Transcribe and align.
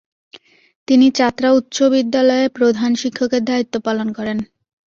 তিনি 0.87 1.07
চাতরা 1.17 1.49
উচ্চ 1.51 1.77
বিদ্যালয়ে 1.93 2.45
প্রধান 2.57 2.91
শিক্ষকের 3.01 3.43
দায়িত্ব 3.45 3.75
পালন 3.87 4.07
করেন। 4.17 4.37